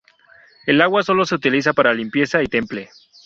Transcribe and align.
El 0.65 0.81
agua 0.81 1.03
sólo 1.03 1.25
se 1.25 1.35
utilizaba 1.35 1.75
para 1.75 1.93
limpieza 1.93 2.41
y 2.41 2.47
temple. 2.47 2.89